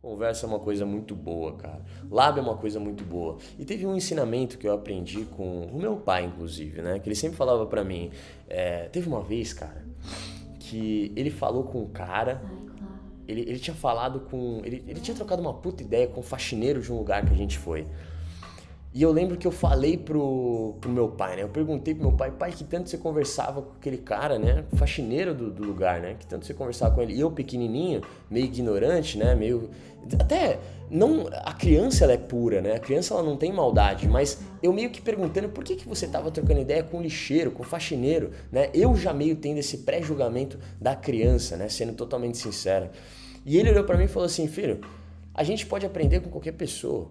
[0.00, 1.84] Conversa é uma coisa muito boa, cara.
[2.08, 3.36] Lábio é uma coisa muito boa.
[3.58, 7.00] E teve um ensinamento que eu aprendi com o meu pai, inclusive, né?
[7.00, 8.12] Que ele sempre falava para mim.
[8.48, 8.84] É...
[8.90, 9.84] Teve uma vez, cara,
[10.60, 12.40] que ele falou com um cara.
[13.26, 14.62] Ele, ele tinha falado com.
[14.64, 17.36] Ele, ele tinha trocado uma puta ideia com o faxineiro de um lugar que a
[17.36, 17.88] gente foi.
[18.92, 21.42] E eu lembro que eu falei pro, pro meu pai, né?
[21.42, 24.64] Eu perguntei pro meu pai, pai, que tanto você conversava com aquele cara, né?
[24.76, 26.16] Faxineiro do, do lugar, né?
[26.18, 27.12] Que tanto você conversava com ele.
[27.12, 28.00] E eu, pequenininho,
[28.30, 29.34] meio ignorante, né?
[29.34, 29.68] Meio.
[30.18, 30.58] Até.
[30.90, 32.76] Não, a criança ela é pura, né?
[32.76, 36.08] A criança ela não tem maldade, mas eu meio que perguntando por que, que você
[36.08, 38.70] tava trocando ideia com lixeiro, com faxineiro, né?
[38.72, 41.68] Eu já meio tendo esse pré-julgamento da criança, né?
[41.68, 42.88] Sendo totalmente sincero.
[43.44, 44.80] E ele olhou para mim e falou assim: filho,
[45.34, 47.08] a gente pode aprender com qualquer pessoa.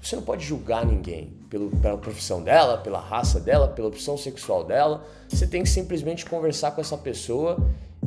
[0.00, 4.64] Você não pode julgar ninguém pelo, pela profissão dela, pela raça dela, pela opção sexual
[4.64, 5.04] dela.
[5.28, 7.58] Você tem que simplesmente conversar com essa pessoa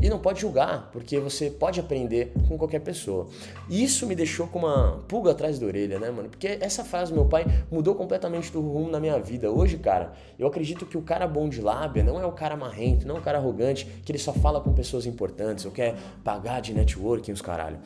[0.01, 3.27] e não pode julgar, porque você pode aprender com qualquer pessoa.
[3.69, 6.27] E isso me deixou com uma pulga atrás da orelha, né, mano?
[6.29, 9.51] Porque essa frase do meu pai mudou completamente do rumo na minha vida.
[9.51, 13.07] Hoje, cara, eu acredito que o cara bom de lábia não é o cara marrento,
[13.07, 16.61] não é o cara arrogante, que ele só fala com pessoas importantes, ou quer pagar
[16.61, 17.77] de networking os caralho.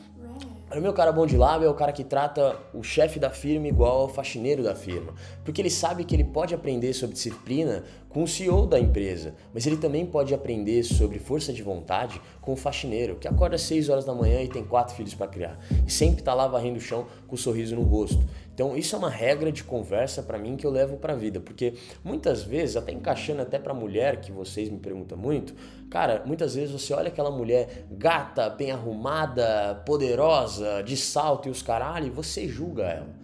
[0.74, 3.68] O meu cara bom de lábio é o cara que trata o chefe da firma
[3.68, 5.14] igual ao faxineiro da firma,
[5.44, 9.64] porque ele sabe que ele pode aprender sobre disciplina com o CEO da empresa, mas
[9.64, 13.88] ele também pode aprender sobre força de vontade com o faxineiro, que acorda às 6
[13.90, 15.56] horas da manhã e tem quatro filhos para criar,
[15.86, 18.24] e sempre está lá varrendo o chão com um sorriso no rosto.
[18.54, 21.38] Então isso é uma regra de conversa para mim que eu levo para a vida,
[21.38, 25.54] porque muitas vezes, até encaixando até para mulher, que vocês me perguntam muito,
[25.90, 31.62] cara, muitas vezes você olha aquela mulher gata, bem arrumada, poderosa, de salto e os
[31.62, 33.14] caralho, você julga ela.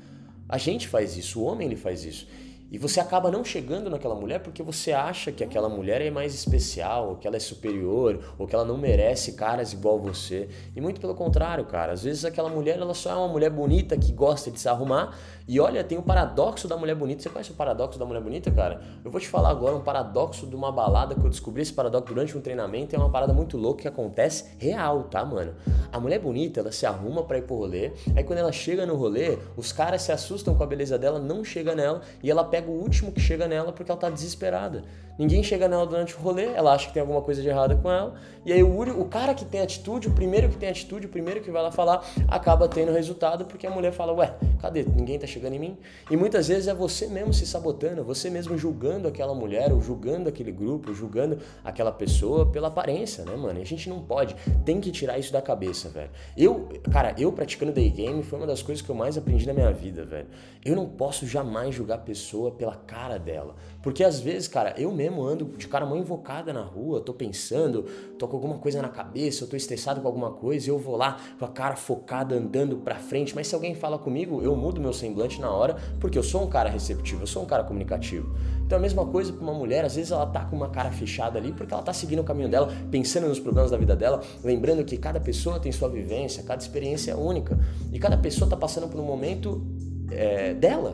[0.48, 2.26] A gente faz isso, o homem ele faz isso.
[2.72, 6.34] E você acaba não chegando naquela mulher porque você acha que aquela mulher é mais
[6.34, 10.48] especial, ou que ela é superior, ou que ela não merece caras igual você.
[10.74, 11.92] E muito pelo contrário, cara.
[11.92, 15.14] Às vezes aquela mulher ela só é uma mulher bonita que gosta de se arrumar.
[15.46, 17.22] E olha, tem o paradoxo da mulher bonita.
[17.22, 18.80] Você conhece o paradoxo da mulher bonita, cara?
[19.04, 22.06] Eu vou te falar agora um paradoxo de uma balada que eu descobri esse paradoxo
[22.06, 22.96] durante um treinamento.
[22.96, 25.54] É uma parada muito louca que acontece real, tá, mano?
[25.92, 27.92] A mulher bonita, ela se arruma para ir pro rolê.
[28.16, 31.44] Aí quando ela chega no rolê, os caras se assustam com a beleza dela, não
[31.44, 34.84] chega nela e ela pega o último que chega nela porque ela tá desesperada.
[35.18, 37.90] Ninguém chega nela durante o rolê, ela acha que tem alguma coisa de errada com
[37.90, 38.14] ela,
[38.46, 41.40] e aí o, o cara que tem atitude, o primeiro que tem atitude, o primeiro
[41.42, 44.82] que vai lá falar, acaba tendo resultado porque a mulher fala, ué, cadê?
[44.84, 45.78] Ninguém tá chegando em mim?
[46.10, 50.28] E muitas vezes é você mesmo se sabotando, você mesmo julgando aquela mulher, ou julgando
[50.28, 53.58] aquele grupo, julgando aquela pessoa pela aparência, né, mano?
[53.58, 56.10] E a gente não pode, tem que tirar isso da cabeça, velho.
[56.36, 59.52] Eu, cara, eu praticando day game foi uma das coisas que eu mais aprendi na
[59.52, 60.28] minha vida, velho.
[60.64, 63.56] Eu não posso jamais julgar a pessoa pela cara dela.
[63.82, 67.82] Porque às vezes, cara, eu mesmo ando de cara mão invocada na rua, tô pensando,
[68.18, 71.18] tô com alguma coisa na cabeça, eu tô estressado com alguma coisa, eu vou lá
[71.38, 74.92] com a cara focada andando pra frente, mas se alguém fala comigo, eu mudo meu
[74.92, 78.34] semblante na hora, porque eu sou um cara receptivo, eu sou um cara comunicativo.
[78.64, 81.38] Então a mesma coisa para uma mulher, às vezes ela tá com uma cara fechada
[81.38, 84.84] ali porque ela tá seguindo o caminho dela, pensando nos problemas da vida dela, lembrando
[84.84, 87.58] que cada pessoa tem sua vivência, cada experiência é única,
[87.92, 89.64] e cada pessoa tá passando por um momento
[90.10, 90.92] é, dela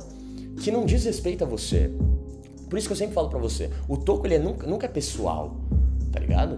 [0.60, 1.90] que não diz respeito a você.
[2.68, 4.88] Por isso que eu sempre falo para você, o toco ele é nunca, nunca é
[4.88, 5.56] pessoal,
[6.12, 6.56] tá ligado?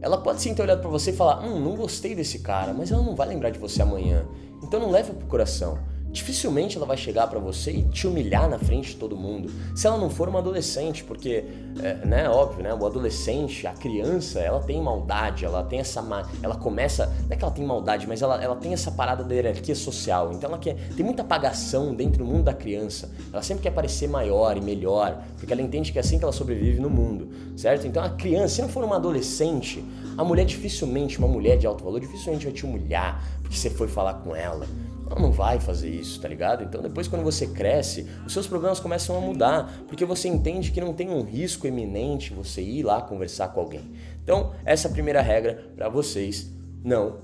[0.00, 2.92] Ela pode sim ter olhado para você e falar, hum, não gostei desse cara, mas
[2.92, 4.24] ela não vai lembrar de você amanhã.
[4.62, 5.78] Então não leva pro coração
[6.18, 9.50] dificilmente ela vai chegar para você e te humilhar na frente de todo mundo.
[9.74, 11.44] Se ela não for uma adolescente, porque,
[11.80, 16.04] é, né, óbvio, né, o adolescente, a criança, ela tem maldade, ela tem essa,
[16.42, 19.34] ela começa, não é que ela tem maldade, mas ela, ela tem essa parada da
[19.34, 20.32] hierarquia social.
[20.32, 23.10] Então ela quer, tem muita apagação dentro do mundo da criança.
[23.32, 26.32] Ela sempre quer parecer maior e melhor, porque ela entende que é assim que ela
[26.32, 27.86] sobrevive no mundo, certo?
[27.86, 29.84] Então a criança, se não for uma adolescente,
[30.16, 33.88] a mulher dificilmente, uma mulher de alto valor, dificilmente vai te humilhar porque você foi
[33.88, 34.66] falar com ela.
[35.10, 36.62] Ela não vai fazer isso, tá ligado?
[36.62, 40.80] Então depois quando você cresce, os seus problemas começam a mudar, porque você entende que
[40.80, 43.90] não tem um risco eminente você ir lá conversar com alguém.
[44.22, 46.52] Então, essa é a primeira regra para vocês,
[46.84, 47.18] não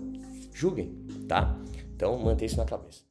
[0.55, 0.95] julguem,
[1.29, 1.55] tá?
[1.95, 3.03] Então, mantenha isso na cabeça.